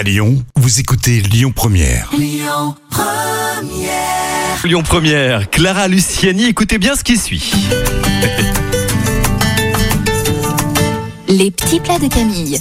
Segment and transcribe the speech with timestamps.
[0.00, 2.10] À Lyon, vous écoutez Lyon Première.
[4.64, 7.52] Lyon Première, Clara Luciani, écoutez bien ce qui suit.
[11.28, 12.58] Les petits plats de Camille.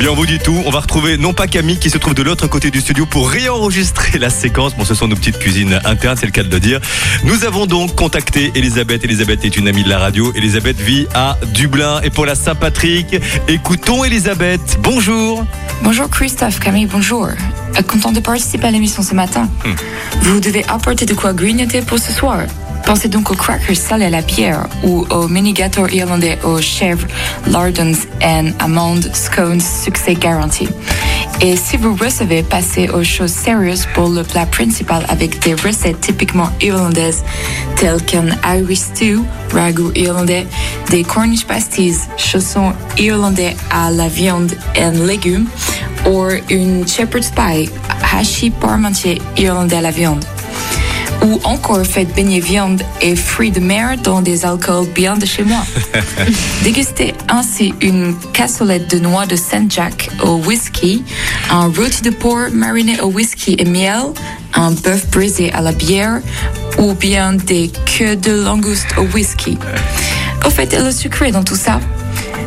[0.00, 0.60] Bien, on vous dit tout.
[0.66, 3.30] On va retrouver non pas Camille qui se trouve de l'autre côté du studio pour
[3.30, 4.74] réenregistrer la séquence.
[4.74, 6.80] Bon, ce sont nos petites cuisines internes, c'est le cas de le dire.
[7.22, 9.04] Nous avons donc contacté Elisabeth.
[9.04, 10.32] Elisabeth est une amie de la radio.
[10.34, 13.14] Elisabeth vit à Dublin et pour la Saint-Patrick.
[13.46, 14.78] Écoutons Elisabeth.
[14.80, 15.46] Bonjour.
[15.84, 17.26] Bonjour Christophe, Camille, bonjour.
[17.26, 19.50] Euh, Content de participer à l'émission ce matin.
[20.22, 22.38] Vous devez apporter de quoi grignoter pour ce soir.
[22.86, 27.06] Pensez donc aux crackers salés à la bière ou aux mini gâteaux irlandais aux chèvres,
[27.46, 27.92] lardons
[28.22, 30.68] et amandes, scones, succès garanti.
[31.40, 36.00] Et si vous recevez, passez aux choses sérieuses pour le plat principal avec des recettes
[36.00, 37.24] typiquement irlandaises
[37.76, 40.46] telles qu'un Irish stew, ragoût irlandais,
[40.90, 45.46] des Cornish pasties, chaussons irlandais à la viande et légumes,
[46.06, 47.70] ou une shepherd's pie,
[48.12, 50.24] hachis parmentier irlandais à la viande
[51.24, 55.42] ou encore faites baigner viande et fruits de mer dans des alcools bien de chez
[55.42, 55.64] moi.
[56.62, 61.02] Dégustez ainsi une cassolette de noix de Saint-Jacques au whisky,
[61.50, 64.12] un rôti de porc mariné au whisky et miel,
[64.54, 66.20] un bœuf brisé à la bière
[66.78, 69.58] ou bien des queues de langouste au whisky.
[70.46, 71.80] Au fait, et le sucré dans tout ça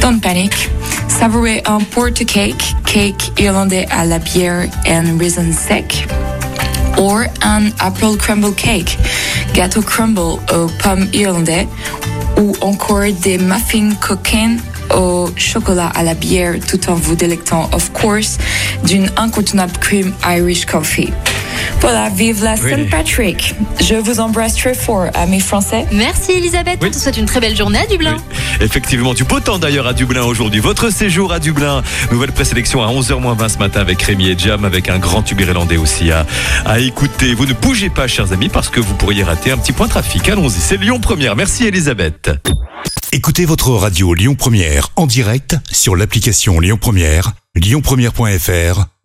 [0.00, 0.70] Don't panic.
[1.18, 6.06] Savourez un porter cake, cake irlandais à la bière un raisin sec
[6.98, 7.10] ou
[7.42, 8.96] un apple crumble cake,
[9.52, 11.66] gâteau crumble aux pommes irlandais,
[12.38, 14.56] ou encore des muffins coquins
[14.94, 18.38] au chocolat à la bière tout en vous délectant, of course,
[18.84, 21.12] d'une incontournable cream Irish coffee.
[21.80, 22.70] Voilà, vive la Oui.
[22.70, 23.54] Saint Patrick.
[23.80, 25.86] Je vous embrasse très fort, amis français.
[25.92, 26.88] Merci Elisabeth, Oui.
[26.88, 28.16] on te souhaite une très belle journée à Dublin.
[28.18, 30.60] Oui, Effectivement, du beau temps d'ailleurs à Dublin aujourd'hui.
[30.60, 34.90] Votre séjour à Dublin, nouvelle présélection à 11h20 ce matin avec Rémi et Jam, avec
[34.90, 36.26] un grand tube irlandais aussi à,
[36.66, 37.32] à écouter.
[37.34, 40.28] Vous ne bougez pas, chers amis, parce que vous pourriez rater un petit point trafic.
[40.28, 41.34] Allons-y, c'est Lyon Première.
[41.34, 42.30] Merci Elisabeth.
[43.12, 48.84] Écoutez votre radio Lyon Première en direct sur l'application Lyon Première, lyonpremière.fr